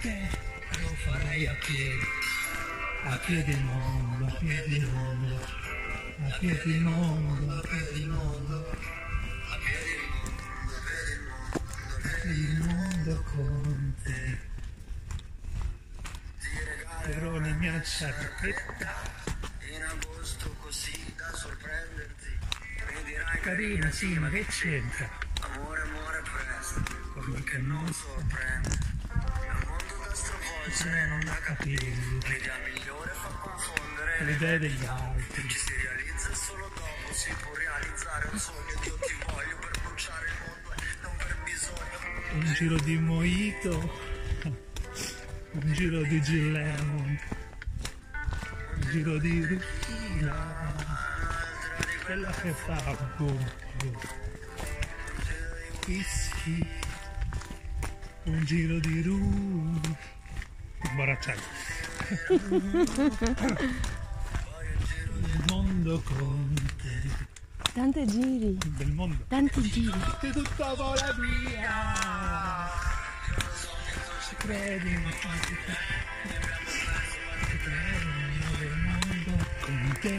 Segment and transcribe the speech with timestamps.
[0.00, 0.28] te
[0.80, 2.06] lo farei a piedi,
[3.04, 5.40] a piedi il mondo, a piedi il mondo,
[6.20, 8.70] a piedi il mondo, a piedi il mondo,
[9.50, 9.56] a
[12.22, 14.46] piedi il mondo con te.
[17.02, 18.92] Però la mia sciarpetta
[19.74, 22.38] In agosto così da sorprenderti
[22.92, 25.08] Mi dirai carina, sì, ma che c'entra?
[25.40, 28.87] amore amore presto che non so, Sorprende mondo
[30.70, 35.48] se non da capire L'idea migliore fa confondere le idee degli altri.
[35.48, 40.26] Ci si realizza solo dopo Si può realizzare un sogno Dio ti voglio per bruciare
[40.26, 41.98] il mondo non per bisogno
[42.32, 43.92] Un giro di mojito,
[45.52, 47.18] un giro di Gin Lemon,
[48.74, 50.96] un giro di Rufina,
[52.04, 53.98] quella che fa boom, boom.
[55.86, 56.68] Whisky,
[58.24, 59.96] un giro di rum,
[60.90, 61.40] imbaracciato.
[65.20, 67.26] Il mondo con te,
[67.72, 69.24] Tanti giri, del mondo.
[69.28, 69.98] tanti giri.
[70.20, 72.68] che tutto vola via.
[74.28, 75.56] Ci credi, ma quanti
[77.48, 78.06] Ci credi
[78.58, 80.12] nel mondo con te,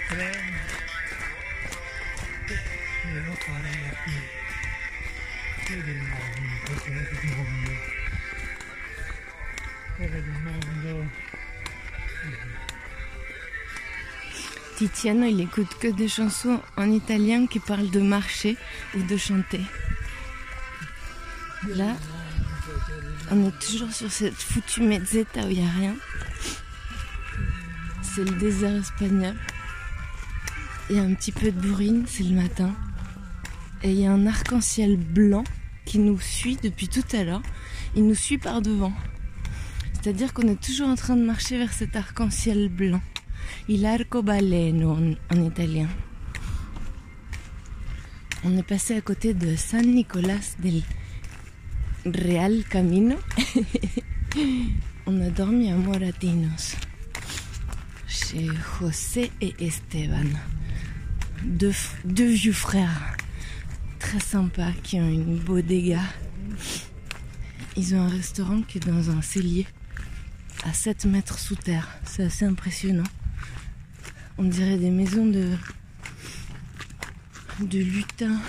[14.77, 18.56] Tiziano, il écoute que des chansons en italien qui parlent de marcher
[18.94, 19.62] ou de chanter.
[21.70, 21.97] Là,
[23.33, 25.97] on est toujours sur cette foutue mezzetta où il n'y a rien.
[28.14, 29.34] C'est le désert espagnol.
[30.88, 32.72] Il y a un petit peu de bourrine, c'est le matin.
[33.82, 35.42] Et il y a un arc-en-ciel blanc
[35.84, 37.42] qui nous suit depuis tout à l'heure.
[37.97, 38.92] Il nous suit par devant.
[39.94, 43.00] C'est-à-dire qu'on est toujours en train de marcher vers cet arc-en-ciel blanc.
[43.66, 45.88] Il arcobaleno en, en italien.
[48.44, 50.82] On est passé à côté de San Nicolas del
[52.06, 53.16] Real Camino.
[55.06, 56.76] On a dormi à Moratinos
[58.81, 60.28] José et Esteban.
[61.45, 61.72] Deux,
[62.05, 63.17] vieux frères
[63.99, 66.00] très sympas qui ont une bodega.
[67.77, 69.67] Ils ont un restaurant qui est dans un cellier
[70.65, 71.89] à 7 mètres sous terre.
[72.05, 73.05] C'est assez impressionnant.
[74.39, 75.51] On dirait des maisons de.
[77.61, 78.41] de lutins.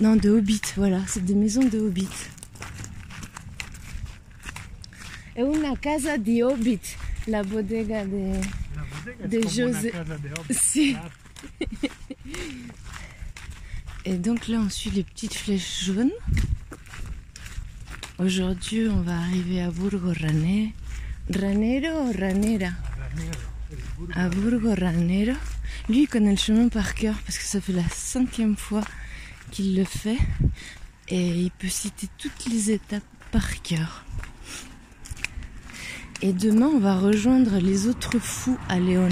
[0.00, 1.00] Non, de hobbits, voilà.
[1.06, 2.30] C'est des maisons de hobbits.
[5.34, 8.32] È una casa di hobbit, la bodega de.
[8.74, 8.82] La
[9.14, 9.92] bodega José-.
[10.50, 10.96] Si.
[14.04, 16.12] Et donc là, on suit les petites flèches jaunes.
[18.18, 20.70] Aujourd'hui, on va arriver à Burgo Ranero.
[21.34, 22.70] Ranero ou Ranera?
[24.14, 25.36] À Burgo Ranero.
[25.88, 28.82] Lui, il connaît le chemin par cœur parce que ça fait la cinquième fois
[29.50, 30.18] qu'il le fait.
[31.08, 34.04] Et il peut citer toutes les étapes par cœur.
[36.22, 39.10] Et demain, on va rejoindre les autres fous à Léon.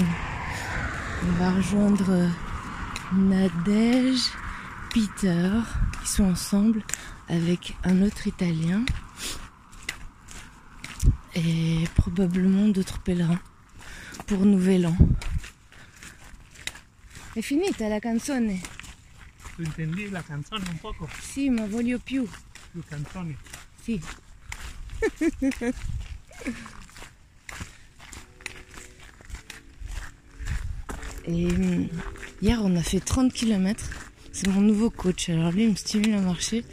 [1.23, 2.27] On va rejoindre euh,
[3.13, 4.31] Nadège,
[4.91, 5.51] Peter,
[6.01, 6.81] qui sont ensemble
[7.27, 8.83] avec un autre Italien
[11.35, 13.39] et probablement d'autres pèlerins
[14.25, 14.97] pour Nouvel An.
[17.35, 18.61] È finita la canzone?
[19.55, 21.07] Tu intendi la canzone un poco?
[21.21, 22.27] Sì, ma voglio più.
[22.71, 23.37] Più canzoni.
[23.83, 24.01] Sì.
[31.27, 31.87] Et hum,
[32.41, 33.83] hier, on a fait 30 km.
[34.31, 35.29] C'est mon nouveau coach.
[35.29, 36.63] Alors lui, il me stimule à marcher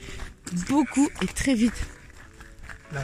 [0.68, 1.86] beaucoup et très vite.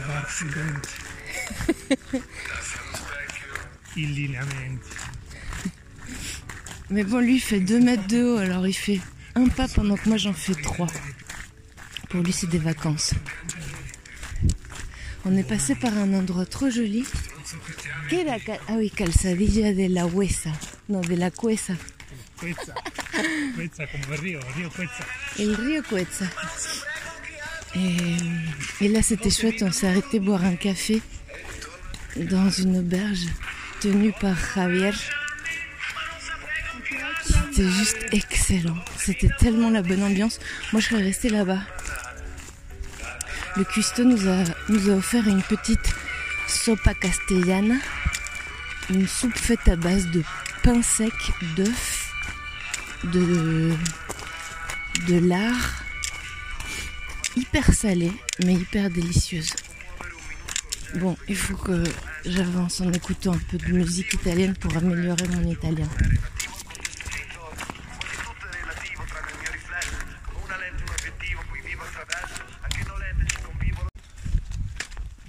[6.89, 8.37] Mais bon, lui, il fait 2 mètres de haut.
[8.37, 8.99] Alors il fait
[9.35, 10.87] un pas pendant que moi, j'en fais 3.
[12.09, 13.13] Pour lui, c'est des vacances.
[15.31, 17.05] On est passé par un endroit trop joli.
[18.67, 20.49] Ah oui, Calzadilla de la Huesa.
[20.89, 21.73] Non, de la Cuesa.
[22.41, 22.55] Rio
[23.55, 25.05] Quezza.
[25.37, 25.83] El río.
[27.75, 29.61] Et, et là, c'était chouette.
[29.61, 30.99] On s'est arrêté boire un café
[32.15, 33.27] dans une auberge
[33.81, 34.93] tenue par Javier.
[37.23, 38.79] C'était juste excellent.
[38.97, 40.39] C'était tellement la bonne ambiance.
[40.73, 41.61] Moi, je serais restée là-bas.
[43.57, 45.93] Le cuistot nous a, offert une petite
[46.47, 47.75] sopa castellana
[48.89, 50.23] une soupe faite à base de
[50.63, 51.13] pain sec,
[51.55, 52.11] d'œufs,
[53.03, 53.71] de,
[55.07, 55.83] de lard,
[57.35, 58.11] hyper salée,
[58.43, 59.53] mais hyper délicieuse.
[60.95, 61.83] Bon, il faut que
[62.25, 65.87] j'avance en écoutant un peu de musique italienne pour améliorer mon italien.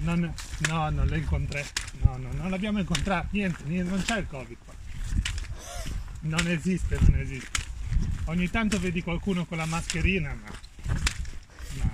[0.03, 0.33] Non,
[0.69, 1.65] no, non le incontré.
[2.03, 3.29] No, no, non l'abbiamo incontrato.
[3.33, 4.75] Niente, niente, non c'è il Covid qua.
[6.21, 7.69] Non esiste, non esiste.
[8.27, 10.49] Ogni tanto vedi qualcuno con la mascherina, ma.
[11.75, 11.93] No.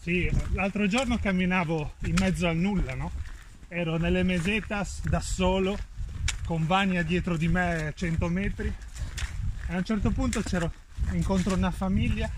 [0.00, 3.10] Sì, l'altro giorno camminavo in mezzo al nulla, no?
[3.68, 5.78] Ero nelle mesetas da solo,
[6.44, 8.72] con Vania dietro di me a 100 metri.
[9.66, 10.72] E a un certo punto c'ero
[11.12, 12.30] incontro una famiglia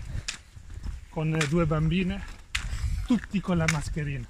[1.09, 2.32] con due bambine,
[3.07, 4.25] tutti con la mascherina.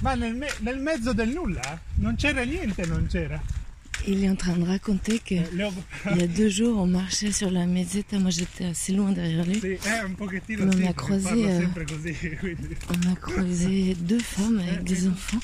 [0.00, 3.40] Ma nel, me- nel mezzo del nulla eh, non c'era niente, non c'era.
[4.08, 5.48] Il est en train de raconter que Eh,
[6.10, 9.44] il y a deux jours, on marchait sur la mezzetta, moi j'étais assez loin derrière
[9.46, 9.60] lui.
[10.04, 11.68] Un pochettino croisé, eh.
[12.88, 15.38] On a croisé deux femmes avec des enfants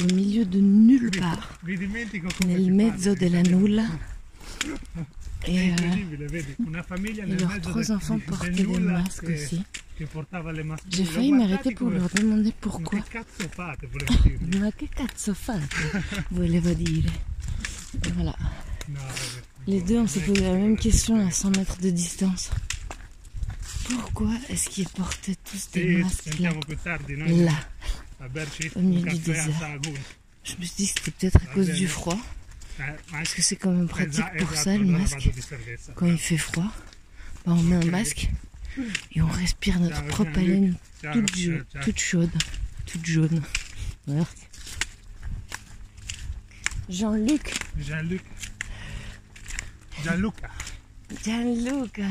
[0.00, 1.58] au milieu de nulle part,
[2.46, 3.86] nel mezzo della nulla.
[5.46, 5.74] Et euh,
[7.40, 9.64] leurs trois enfants portaient des masques aussi.
[10.90, 12.98] J'ai failli m'arrêter pour leur demander Ma pourquoi.
[12.98, 15.68] Ma che cazzo fate?
[16.30, 17.10] Volevo dire.
[18.14, 18.34] Voilà.
[19.66, 22.50] Les deux, on s'est posé la même question à 100 mètres de distance.
[23.90, 26.52] Pourquoi est-ce qu'ils portaient tous des masques là,
[27.28, 27.52] là.
[28.76, 29.78] Au milieu du désert.
[30.44, 32.18] Je me suis dit que c'était peut-être à Ah, cause du froid,
[32.78, 35.30] Eh, ma parce que c'est quand même pratique pour ça le masque.
[35.94, 36.70] Quand il fait froid,
[37.44, 38.30] bah, on met un masque
[39.14, 40.76] et on respire notre propre Jean-Luc.
[41.04, 42.30] haleine toute, toute chaude,
[42.86, 43.42] toute jaune.
[44.06, 44.28] Regarde.
[46.88, 47.54] Jean-Luc,
[50.02, 50.50] Gianluca.
[51.22, 52.08] Gianluca.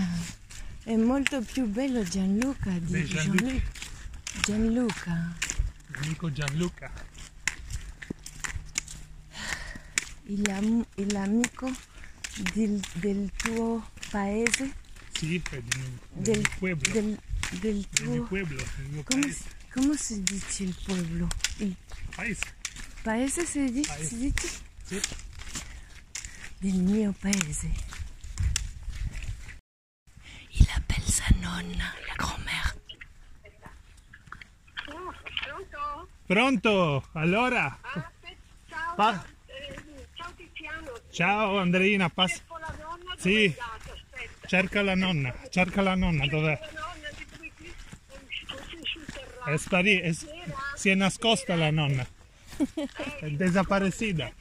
[0.83, 3.41] È molto più bello Gianluca di Jean-Luc.
[3.41, 3.61] Jean-Luc.
[4.45, 5.35] Gianluca,
[6.03, 6.91] Amico Gianluca.
[10.25, 11.71] il, am- il amico
[12.53, 14.73] del, del tuo paese,
[15.17, 15.63] Sì, Del-
[16.13, 16.91] del pueblo.
[16.93, 17.19] del,
[17.59, 18.27] del Del mio tuo...
[18.27, 19.43] pueblo, del mio Come, paese.
[19.73, 21.27] come si dice il pueblo?
[21.57, 21.75] Il
[22.15, 22.45] paese.
[23.01, 23.87] paese si dice?
[23.89, 24.05] Paese.
[24.05, 24.59] Si dice?
[24.83, 25.01] Sì.
[26.59, 27.71] Del mio paese.
[30.49, 32.75] Il appelle sa nonna, la grand-mère.
[34.89, 36.07] Oh, pronto?
[36.27, 37.09] Pronto?
[37.13, 37.79] Allora?
[37.81, 38.35] Aspetta,
[38.69, 40.91] ciao, Pa- eh, ciao Tiziano.
[41.11, 43.55] Ciao Andreina, pass- Cerco la nonna Sì.
[44.47, 46.57] Cerca la nonna, cerca la nonna, dov'è?
[46.57, 47.09] La nonna
[49.53, 50.13] È sparita, è...
[50.75, 52.07] si è nascosta la nonna.
[53.19, 54.31] È desaparecida.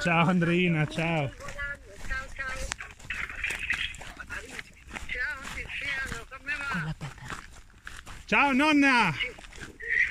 [0.00, 1.30] Ciao Andreina, ciao.
[8.26, 9.14] Ciao nonna!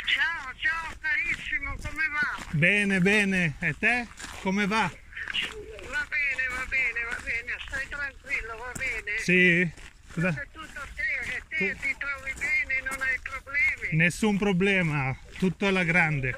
[0.06, 2.46] Ciao, ciao carissimo, come va?
[2.52, 4.08] Bene, bene, e te?
[4.42, 4.90] Come va?
[9.26, 9.68] Sì?
[10.14, 13.96] Cosa- tutto te, che te ti trovi bene, non hai problemi.
[13.98, 16.36] Nessun problema, tutto alla grande.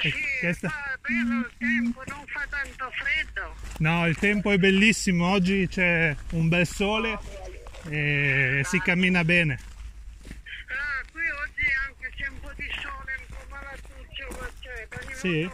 [0.00, 3.54] Sì, che sta- fa bello il tempo, non fa tanto freddo.
[3.80, 7.18] No, il tempo è bellissimo, oggi c'è un bel sole
[7.90, 9.58] e si cammina bene.
[10.68, 15.14] Ah, qui oggi anche c'è un po' di sole, un po' malatuccio, ma c'è.
[15.14, 15.50] Sì?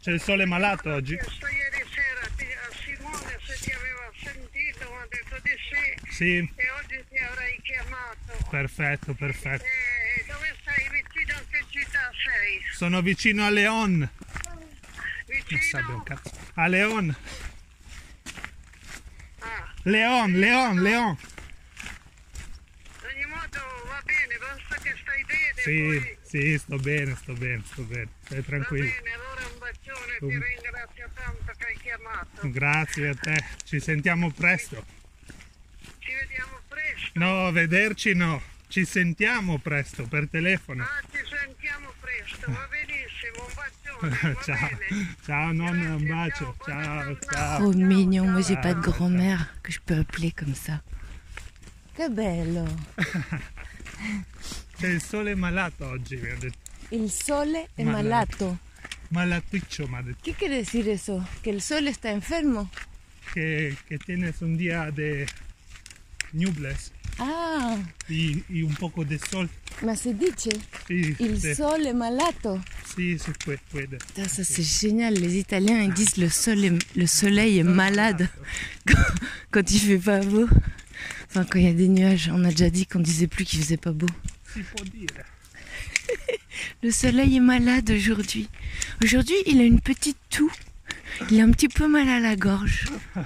[0.00, 1.16] C'è il sole malato oggi?
[1.16, 5.56] chiesto ieri sera ti- a Simone se ti aveva sentito, mi ha detto di
[6.18, 8.48] sì e oggi ti avrei chiamato.
[8.50, 9.62] perfetto, perfetto.
[9.64, 10.88] Eh, dove stai?
[10.90, 12.60] Vicino a che città sei?
[12.72, 14.10] Sono vicino a Leon.
[15.26, 16.04] Vicino?
[16.54, 17.16] A Leon.
[19.40, 21.16] Ah, Leon, Leon, Leon.
[23.00, 25.62] in ogni modo va bene, basta che stai bene.
[25.62, 26.18] Sì, poi...
[26.22, 28.08] sì, sto bene, sto bene, sto bene.
[28.24, 28.90] Stai Va tranquillo.
[28.90, 30.42] bene, allora un bacione, ti Um.
[30.42, 32.50] ringrazio tanto che hai chiamato.
[32.50, 33.44] Grazie a te.
[33.64, 34.84] Ci sentiamo presto.
[37.18, 38.40] No, vederci no.
[38.68, 40.82] Ci sentiamo presto per telefono.
[40.84, 44.76] Ah, ci sentiamo presto, va benissimo, un bacione, va Ciao.
[44.76, 45.16] bene.
[45.24, 46.54] Ciao nonna, un bacio.
[46.64, 47.58] ciao, Ciao, ciao.
[47.60, 50.82] Trop mignon, moi j'ai pas de grand-mère que je peux appeler comme ça.
[51.96, 52.66] Che bello!
[54.76, 56.58] C'è il sole malato oggi, mi ha detto.
[56.90, 58.58] Il sole è Malato.
[59.08, 60.18] Malaticcio, mi ha detto.
[60.22, 61.26] ¿Qué quiere decir eso?
[61.42, 62.70] ¿Que el sol está enfermo?
[63.32, 65.26] Che, che tienes un día de
[66.32, 66.92] nubles.
[67.20, 67.76] Ah,
[68.08, 69.48] y, y un poco de sol.
[69.82, 70.50] ma si dice,
[70.86, 72.60] Sí, il sí, sole malato.
[72.94, 73.58] sí, se puede.
[73.70, 73.98] puede.
[73.98, 78.28] Putain, ça c'est génial, les Italiens ils disent le, sol est- le soleil est malade
[78.86, 79.02] quand,
[79.50, 80.48] quand il fait pas beau.
[81.30, 83.60] Enfin, quand il y a des nuages, on a déjà dit qu'on disait plus qu'il
[83.60, 84.06] faisait pas beau.
[84.54, 85.08] Si può dire.
[86.82, 88.48] Le soleil est malade aujourd'hui.
[89.04, 90.50] Aujourd'hui, il a une petite toux.
[91.30, 92.86] Il a un petit peu mal à la gorge.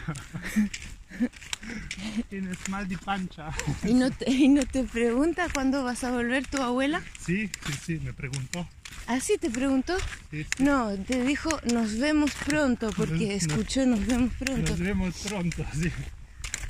[2.31, 3.51] Tienes mal di pancia.
[3.85, 7.03] ¿Y no te, y no te pregunta cuándo vas a volver tu abuela?
[7.25, 8.69] Sí, sí, sí, me preguntó.
[9.07, 9.97] ¿Así te preguntó?
[10.31, 10.63] Sí, sí.
[10.63, 14.71] No, te dijo nos vemos pronto porque escuchó nos vemos pronto.
[14.71, 15.91] Nos vemos pronto, sí.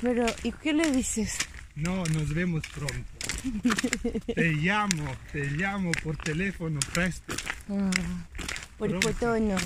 [0.01, 1.37] Pero, ¿y qué le dices?
[1.75, 3.23] No, nos vemos pronto.
[4.35, 7.35] Te llamo, te llamo por telefono presto.
[7.69, 7.89] Ah,
[8.77, 9.57] por potono.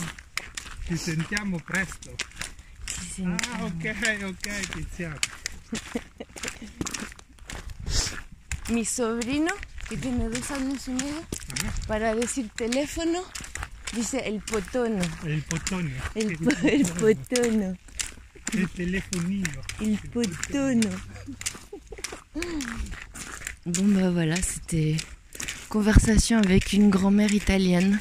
[0.88, 2.12] Ci sentiamo presto.
[3.25, 3.86] Ah, ok,
[4.30, 5.18] ok, Tiziano.
[8.70, 9.54] Mi sobrino,
[9.88, 11.24] que tiene dos años y medio,
[11.54, 11.74] Ajá.
[11.88, 13.24] para decir teléfono,
[13.94, 15.04] dice el potono.
[15.25, 15.94] Il potone.
[16.16, 17.77] El, po- el potono.
[18.54, 19.62] Il telefonino.
[19.80, 20.89] Il potono.
[23.66, 24.96] Bon bah voilà, c'était
[25.68, 28.00] conversation avec une grand-mère italienne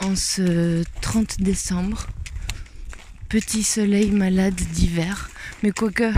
[0.00, 2.06] en ce 30 décembre.
[3.30, 5.30] Petit soleil malade d'hiver.
[5.62, 6.12] Mais quoique,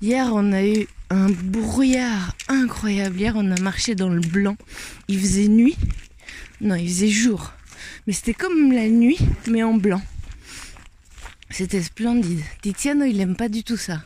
[0.00, 3.18] hier on a eu un brouillard incroyable.
[3.18, 4.56] Hier on a marché dans le blanc.
[5.08, 5.76] Il faisait nuit.
[6.60, 7.52] Non, il faisait jour.
[8.06, 9.18] Mais c'était comme la nuit,
[9.50, 10.00] mais en blanc.
[11.50, 12.44] C'était splendide.
[12.62, 14.04] Tiziano, il aime pas du tout ça.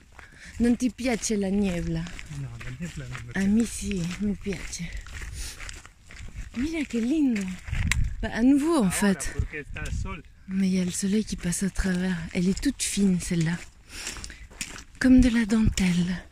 [0.59, 2.01] Non ti piace la niebla?
[2.41, 4.85] No, la niebla non mi A mí sí, me piace.
[6.57, 7.43] Mira qué lindo.
[8.23, 9.33] Bah, à nouveau en Ahora, fait.
[9.35, 10.23] Porque está el sol.
[10.51, 12.17] Mais il y a le soleil qui passe à travers.
[12.33, 13.59] Elle est toute fine celle-là.
[14.99, 16.28] Comme de la dentelle.